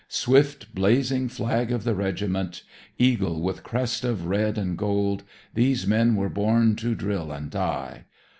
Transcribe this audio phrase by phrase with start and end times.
[0.07, 2.63] Swift blazing flag of the regiment,
[2.97, 5.21] Eagle with crest of red and gold,
[5.53, 8.05] These men were born to drill and die.